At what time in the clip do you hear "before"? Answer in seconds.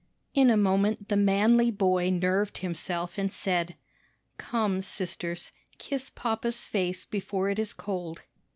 7.05-7.49